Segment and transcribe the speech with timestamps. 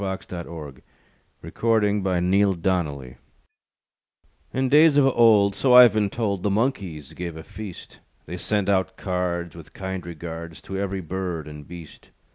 [0.03, 0.83] THE FEAST OF THE
[1.43, 3.15] MONKEYS BY JOHN PHILIP SOUSA
[4.51, 7.99] In days of old, So I've been told, The monkeys gave a feast.
[8.25, 12.09] They sent out cards, With kind regards, To every bird and beast.